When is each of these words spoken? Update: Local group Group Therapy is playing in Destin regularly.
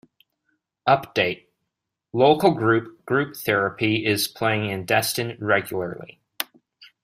Update: 0.89 1.45
Local 2.11 2.55
group 2.55 3.05
Group 3.05 3.35
Therapy 3.37 4.03
is 4.03 4.27
playing 4.27 4.67
in 4.71 4.83
Destin 4.83 5.37
regularly. 5.39 6.19